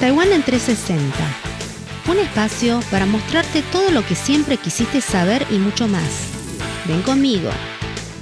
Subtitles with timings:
[0.00, 1.16] Taiwán en 360.
[2.10, 6.28] Un espacio para mostrarte todo lo que siempre quisiste saber y mucho más.
[6.86, 7.50] Ven conmigo.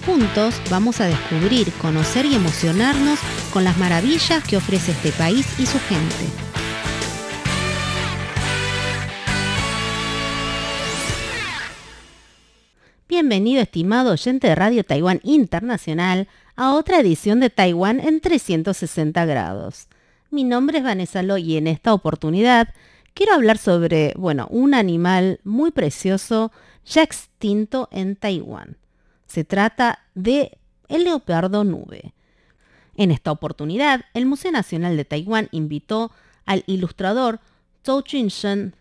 [0.04, 3.18] Juntos vamos a descubrir, conocer y emocionarnos
[3.52, 6.49] con las maravillas que ofrece este país y su gente.
[13.20, 19.88] Bienvenido estimado oyente de Radio Taiwán Internacional a otra edición de Taiwán en 360 grados.
[20.30, 22.72] Mi nombre es Vanessa Lo y en esta oportunidad
[23.12, 26.50] quiero hablar sobre, bueno, un animal muy precioso
[26.86, 28.78] ya extinto en Taiwán.
[29.26, 30.56] Se trata de
[30.88, 32.14] el leopardo nube.
[32.96, 36.10] En esta oportunidad, el Museo Nacional de Taiwán invitó
[36.46, 37.40] al ilustrador
[37.84, 38.74] Zhou Junshen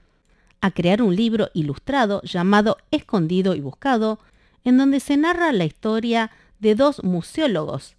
[0.61, 4.19] a crear un libro ilustrado llamado Escondido y Buscado,
[4.63, 7.95] en donde se narra la historia de dos museólogos,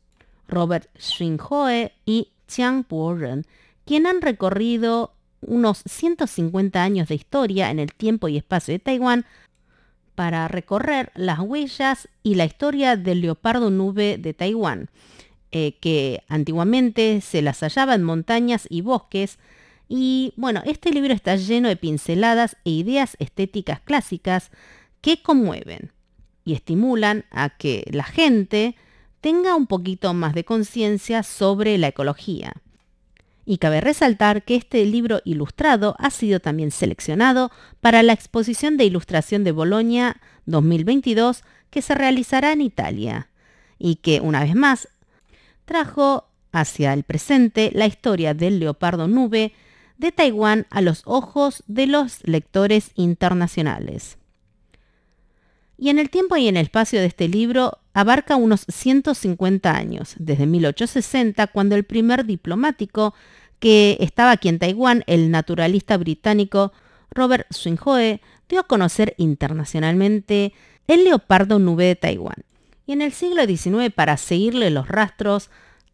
[0.48, 3.46] Robert Xinhoe y Chiang Po-ren,
[3.84, 9.24] quien han recorrido unos 150 años de historia en el tiempo y espacio de Taiwán
[10.14, 14.90] para recorrer las huellas y la historia del leopardo nube de Taiwán,
[15.50, 19.38] eh, que antiguamente se las hallaba en montañas y bosques.
[19.92, 24.52] Y bueno, este libro está lleno de pinceladas e ideas estéticas clásicas
[25.00, 25.90] que conmueven
[26.44, 28.76] y estimulan a que la gente
[29.20, 32.52] tenga un poquito más de conciencia sobre la ecología.
[33.44, 38.84] Y cabe resaltar que este libro ilustrado ha sido también seleccionado para la exposición de
[38.84, 43.28] ilustración de Bolonia 2022 que se realizará en Italia
[43.76, 44.88] y que una vez más
[45.64, 49.52] trajo hacia el presente la historia del leopardo nube
[50.00, 54.16] de Taiwán a los ojos de los lectores internacionales.
[55.76, 60.14] Y en el tiempo y en el espacio de este libro abarca unos 150 años,
[60.18, 63.14] desde 1860, cuando el primer diplomático
[63.58, 66.72] que estaba aquí en Taiwán, el naturalista británico
[67.10, 70.54] Robert Swinhoe, dio a conocer internacionalmente
[70.86, 72.44] el leopardo nube de Taiwán.
[72.86, 75.50] Y en el siglo XIX, para seguirle los rastros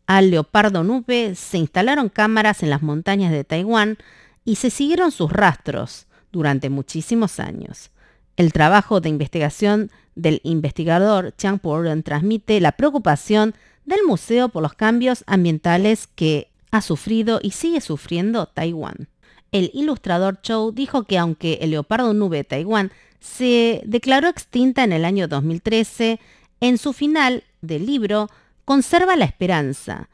[0.07, 3.99] al leopardo nube, se instalaron cámaras en las montañas de Taiwán
[4.45, 7.91] y se siguieron sus rastros durante muchísimos años.
[8.37, 14.75] El trabajo de investigación del investigador Chang Porren transmite la preocupación del museo por los
[14.75, 19.09] cambios ambientales que ha sufrido y sigue sufriendo Taiwán.
[19.53, 24.93] El ilustrador Chou dijo que aunque el leopardo nube de Taiwán se declaró extinta en
[24.93, 26.21] el año 2013,
[26.61, 28.29] en su final del libro
[28.67, 30.11] conserva la esperanza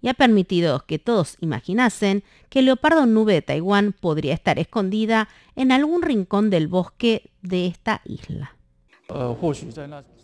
[0.00, 5.28] y ha permitido que todos imaginasen que el leopardo nube de Taiwán podría estar escondida
[5.56, 8.54] en algún rincón del bosque de esta isla.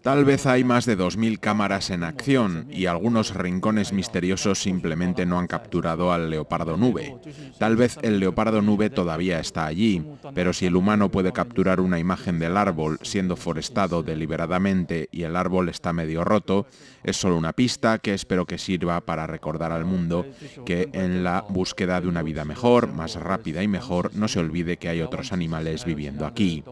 [0.03, 5.39] Tal vez hay más de 2.000 cámaras en acción y algunos rincones misteriosos simplemente no
[5.39, 7.15] han capturado al leopardo nube.
[7.59, 10.03] Tal vez el leopardo nube todavía está allí,
[10.35, 15.37] pero si el humano puede capturar una imagen del árbol siendo forestado deliberadamente y el
[15.37, 16.67] árbol está medio roto,
[17.05, 20.25] es solo una pista que espero que sirva para recordar al mundo
[20.65, 24.79] que en la búsqueda de una vida mejor, más rápida y mejor, no se olvide
[24.79, 26.65] que hay otros animales viviendo aquí.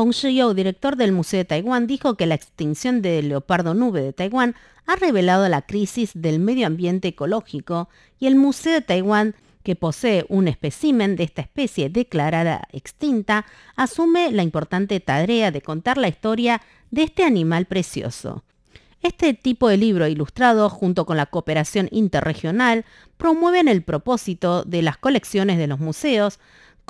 [0.00, 4.14] Hong Shiyou, director del Museo de Taiwán, dijo que la extinción del leopardo nube de
[4.14, 4.54] Taiwán
[4.86, 10.24] ha revelado la crisis del medio ambiente ecológico y el Museo de Taiwán, que posee
[10.30, 13.44] un espécimen de esta especie declarada extinta,
[13.76, 18.42] asume la importante tarea de contar la historia de este animal precioso.
[19.02, 22.86] Este tipo de libro ilustrado, junto con la cooperación interregional,
[23.18, 26.40] promueven el propósito de las colecciones de los museos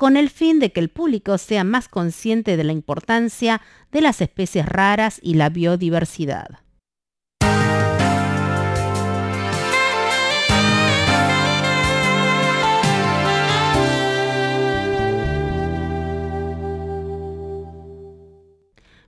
[0.01, 4.19] con el fin de que el público sea más consciente de la importancia de las
[4.19, 6.57] especies raras y la biodiversidad.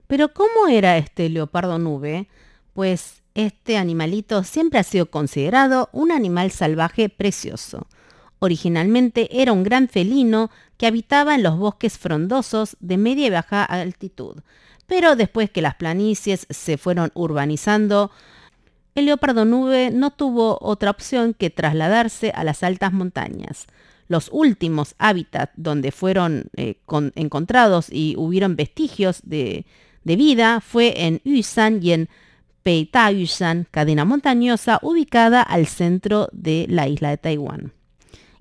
[0.06, 2.28] Pero ¿cómo era este leopardo nube?
[2.72, 7.88] Pues este animalito siempre ha sido considerado un animal salvaje precioso.
[8.44, 13.64] Originalmente era un gran felino que habitaba en los bosques frondosos de media y baja
[13.64, 14.42] altitud,
[14.86, 18.10] pero después que las planicies se fueron urbanizando,
[18.94, 23.66] el leopardo nube no tuvo otra opción que trasladarse a las altas montañas.
[24.08, 26.76] Los últimos hábitats donde fueron eh,
[27.14, 29.64] encontrados y hubieron vestigios de,
[30.02, 32.08] vida fue en Yusan y en
[32.62, 37.72] Peita Yusan, cadena montañosa ubicada al centro de la isla de Taiwán.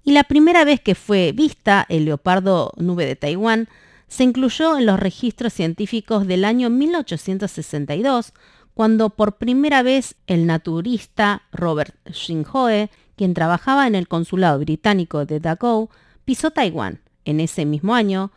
[0.04, 3.70] Y la primera vez que fue vista el leopardo nube de Taiwán
[4.08, 8.34] se incluyó en los registros científicos del año 1862,
[8.74, 15.40] cuando por primera vez el naturista Robert Shinhoe, quien trabajaba en el consulado británico de
[15.40, 15.90] Dagou,
[16.26, 17.00] pisó Taiwán.
[17.26, 18.32] En ese mismo año,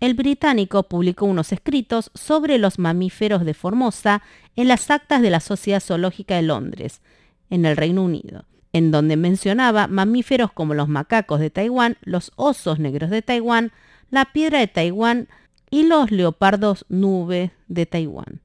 [0.00, 4.22] el británico publicó unos escritos sobre los mamíferos de Formosa
[4.54, 7.00] en las actas de la Sociedad Zoológica de Londres,
[7.50, 8.44] en el Reino Unido,
[8.78, 13.72] en donde mencionaba mamíferos como los macacos de Taiwán, los osos negros de Taiwán,
[14.10, 15.28] la piedra de Taiwán
[15.68, 18.40] y los leopardos nube de Taiwán.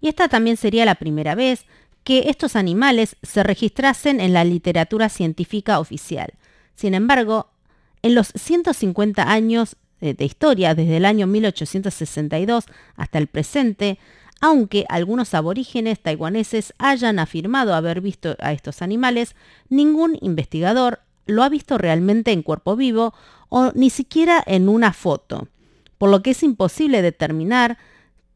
[0.00, 1.66] Y esta también sería la primera vez
[2.04, 6.34] que estos animales se registrasen en la literatura científica oficial.
[6.74, 7.50] Sin embargo,
[8.02, 12.64] en los 150 años de historia desde el año 1862
[12.96, 13.98] hasta el presente,
[14.42, 19.36] aunque algunos aborígenes taiwaneses hayan afirmado haber visto a estos animales,
[19.68, 23.14] ningún investigador lo ha visto realmente en cuerpo vivo
[23.48, 25.46] o ni siquiera en una foto,
[25.96, 27.78] por lo que es imposible determinar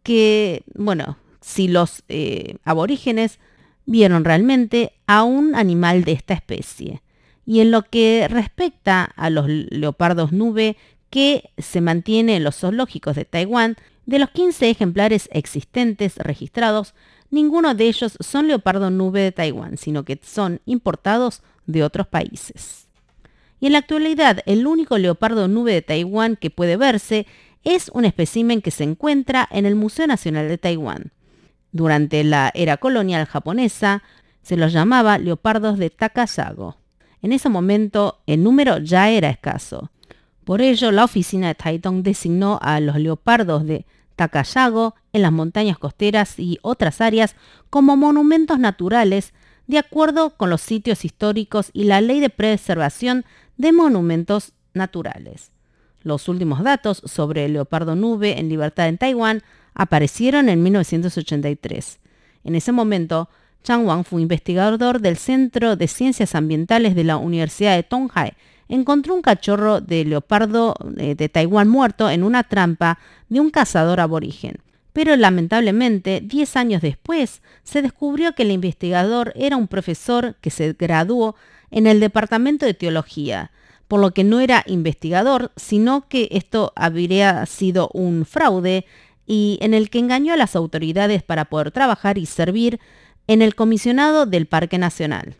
[0.05, 3.41] que, bueno, si los eh, aborígenes
[3.85, 7.03] vieron realmente a un animal de esta especie.
[7.45, 10.77] Y en lo que respecta a los leopardos nube
[11.11, 13.77] que se mantiene en los zoológicos de Taiwán,
[14.07, 16.95] de los 15 ejemplares existentes registrados,
[17.31, 22.87] ninguno de ellos son leopardo nube de Taiwán, sino que son importados de otros países.
[23.59, 27.27] Y en la actualidad, el único leopardo nube de Taiwán que puede verse
[27.65, 31.13] es un espécimen que se encuentra en el Museo Nacional de Taiwán.
[31.73, 34.03] Durante la era colonial japonesa,
[34.43, 36.77] se los llamaba leopardos de Takasago.
[37.23, 39.91] En ese momento, el número ya era escaso.
[40.45, 43.85] Por ello, la oficina de Taitung designó a los leopardos de
[44.17, 47.37] Takayago en las montañas costeras y otras áreas
[47.71, 49.33] como monumentos naturales
[49.67, 53.25] de acuerdo con los sitios históricos y la ley de preservación
[53.57, 55.53] de monumentos naturales.
[56.03, 59.43] Los últimos datos sobre el leopardo nube en libertad en Taiwán
[59.75, 61.99] aparecieron en 1983.
[62.45, 63.29] En ese momento,
[63.65, 68.35] Chang Wang fue investigador del Centro de Ciencias Ambientales de la Universidad de Tonghai
[68.69, 72.99] encontró un cachorro de leopardo eh, de Taiwán muerto en una trampa
[73.29, 74.59] de un cazador aborigen.
[74.93, 80.73] Pero lamentablemente, 10 años después, se descubrió que el investigador era un profesor que se
[80.73, 81.37] graduó
[81.71, 83.51] en el Departamento de Teología,
[83.89, 88.87] por lo que no era investigador, sino que esto habría sido un fraude
[89.27, 92.81] y en el que engañó a las autoridades para poder trabajar y servir
[93.27, 95.37] en el comisionado del Parque Nacional.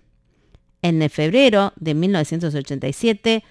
[0.87, 3.43] En febrero de 1987,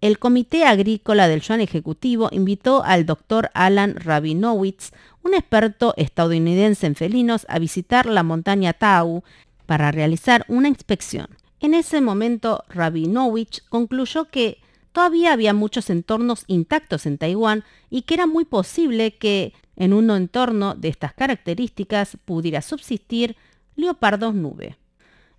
[0.00, 4.92] el Comité Agrícola del Yuan Ejecutivo invitó al doctor Alan Rabinowitz,
[5.22, 9.24] un experto estadounidense en felinos, a visitar la montaña Tau
[9.66, 11.26] para realizar una inspección.
[11.60, 14.62] En ese momento, Rabinowitz concluyó que
[14.92, 20.10] todavía había muchos entornos intactos en Taiwán y que era muy posible que en un
[20.10, 23.36] entorno de estas características pudiera subsistir
[23.76, 24.79] leopardos nube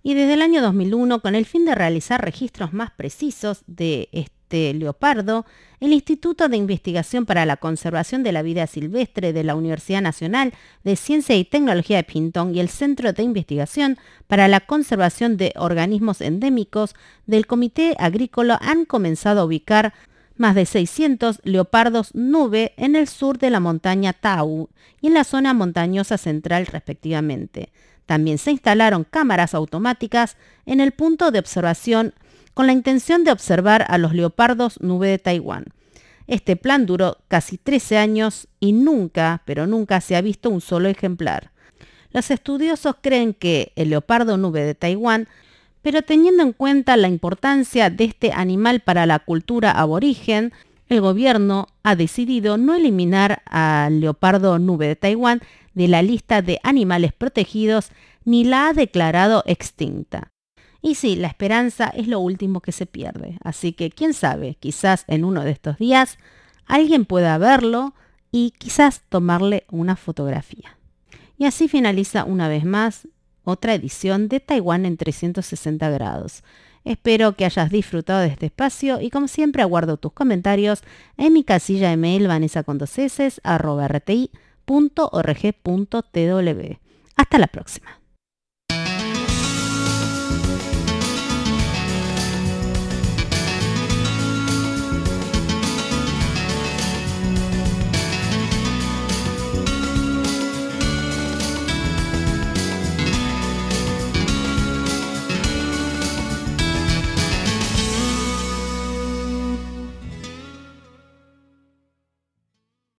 [0.02, 4.74] y desde el año 2001, con el fin de realizar registros más precisos de este
[4.74, 5.46] leopardo,
[5.80, 10.52] el Instituto de Investigación para la Conservación de la Vida Silvestre de la Universidad Nacional
[10.84, 15.52] de Ciencia y Tecnología de Pintón y el Centro de Investigación para la Conservación de
[15.56, 16.94] Organismos Endémicos
[17.26, 19.94] del Comité Agrícola han comenzado a ubicar
[20.36, 24.68] más de 600 leopardos nube en el sur de la montaña Tau
[25.00, 27.70] y en la zona montañosa central respectivamente.
[28.06, 32.14] También se instalaron cámaras automáticas en el punto de observación
[32.54, 35.66] con la intención de observar a los leopardos nube de Taiwán.
[36.26, 40.88] Este plan duró casi 13 años y nunca, pero nunca se ha visto un solo
[40.88, 41.50] ejemplar.
[42.12, 45.28] Los estudiosos creen que el leopardo nube de Taiwán,
[45.80, 50.52] pero teniendo en cuenta la importancia de este animal para la cultura aborigen,
[50.88, 55.40] el gobierno ha decidido no eliminar al leopardo nube de Taiwán
[55.74, 57.90] de la lista de animales protegidos
[58.24, 60.32] ni la ha declarado extinta.
[60.80, 65.04] Y sí, la esperanza es lo último que se pierde, así que quién sabe, quizás
[65.06, 66.18] en uno de estos días
[66.66, 67.94] alguien pueda verlo
[68.32, 70.76] y quizás tomarle una fotografía.
[71.38, 73.08] Y así finaliza una vez más
[73.44, 76.42] otra edición de Taiwán en 360 grados.
[76.84, 80.82] Espero que hayas disfrutado de este espacio y como siempre aguardo tus comentarios
[81.16, 82.26] en mi casilla de mail
[84.64, 85.12] vanessa
[87.16, 88.01] Hasta la próxima.